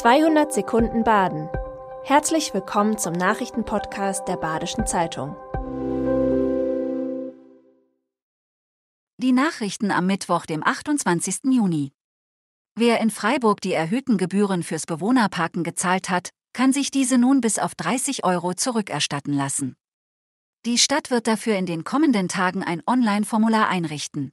[0.00, 1.50] 200 Sekunden Baden.
[2.04, 5.36] Herzlich willkommen zum Nachrichtenpodcast der Badischen Zeitung.
[9.18, 11.40] Die Nachrichten am Mittwoch, dem 28.
[11.50, 11.92] Juni.
[12.76, 17.58] Wer in Freiburg die erhöhten Gebühren fürs Bewohnerparken gezahlt hat, kann sich diese nun bis
[17.58, 19.76] auf 30 Euro zurückerstatten lassen.
[20.64, 24.32] Die Stadt wird dafür in den kommenden Tagen ein Online-Formular einrichten.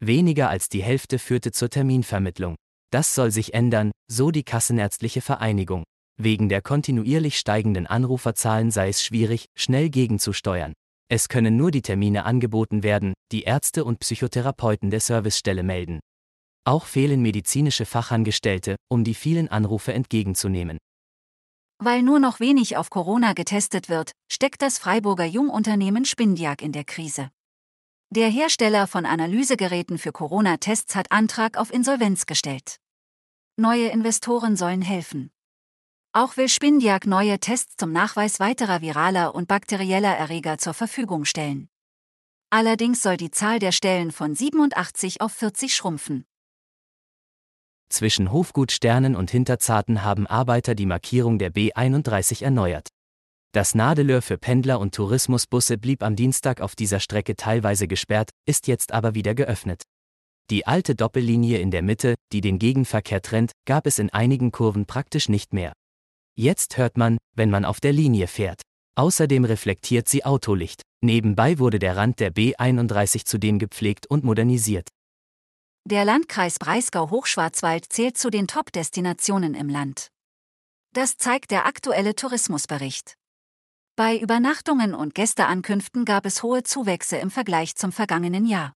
[0.00, 2.56] Weniger als die Hälfte führte zur Terminvermittlung.
[2.90, 5.84] Das soll sich ändern, so die Kassenärztliche Vereinigung.
[6.16, 10.72] Wegen der kontinuierlich steigenden Anruferzahlen sei es schwierig, schnell gegenzusteuern.
[11.08, 16.00] Es können nur die Termine angeboten werden, die Ärzte und Psychotherapeuten der Servicestelle melden.
[16.64, 20.78] Auch fehlen medizinische Fachangestellte, um die vielen Anrufe entgegenzunehmen.
[21.82, 26.84] Weil nur noch wenig auf Corona getestet wird, steckt das Freiburger Jungunternehmen Spindiak in der
[26.84, 27.30] Krise.
[28.10, 32.76] Der Hersteller von Analysegeräten für Corona-Tests hat Antrag auf Insolvenz gestellt.
[33.56, 35.30] Neue Investoren sollen helfen.
[36.12, 41.68] Auch will Spindiak neue Tests zum Nachweis weiterer viraler und bakterieller Erreger zur Verfügung stellen.
[42.50, 46.24] Allerdings soll die Zahl der Stellen von 87 auf 40 schrumpfen.
[47.90, 52.88] Zwischen Hofgut Sternen und Hinterzarten haben Arbeiter die Markierung der B31 erneuert.
[53.52, 58.68] Das Nadelöhr für Pendler und Tourismusbusse blieb am Dienstag auf dieser Strecke teilweise gesperrt, ist
[58.68, 59.82] jetzt aber wieder geöffnet.
[60.50, 64.86] Die alte Doppellinie in der Mitte, die den Gegenverkehr trennt, gab es in einigen Kurven
[64.86, 65.72] praktisch nicht mehr.
[66.36, 68.62] Jetzt hört man, wenn man auf der Linie fährt.
[68.96, 70.82] Außerdem reflektiert sie Autolicht.
[71.02, 74.88] Nebenbei wurde der Rand der B31 zudem gepflegt und modernisiert.
[75.86, 80.10] Der Landkreis Breisgau-Hochschwarzwald zählt zu den Top-Destinationen im Land.
[80.92, 83.16] Das zeigt der aktuelle Tourismusbericht.
[83.96, 88.74] Bei Übernachtungen und Gästeankünften gab es hohe Zuwächse im Vergleich zum vergangenen Jahr.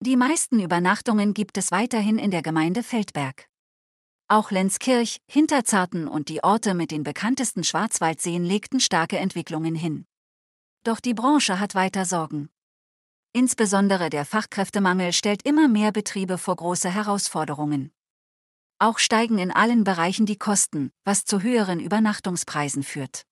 [0.00, 3.48] Die meisten Übernachtungen gibt es weiterhin in der Gemeinde Feldberg.
[4.28, 10.06] Auch Lenzkirch, Hinterzarten und die Orte mit den bekanntesten Schwarzwaldseen legten starke Entwicklungen hin.
[10.82, 12.50] Doch die Branche hat weiter Sorgen.
[13.36, 17.92] Insbesondere der Fachkräftemangel stellt immer mehr Betriebe vor große Herausforderungen.
[18.78, 23.24] Auch steigen in allen Bereichen die Kosten, was zu höheren Übernachtungspreisen führt.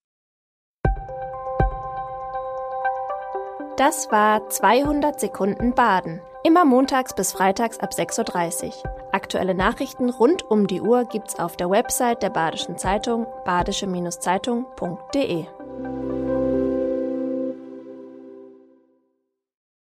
[3.79, 6.21] Das war 200 Sekunden Baden.
[6.45, 8.75] Immer montags bis freitags ab 6.30 Uhr.
[9.13, 15.47] Aktuelle Nachrichten rund um die Uhr gibt's auf der Website der Badischen Zeitung badische-zeitung.de.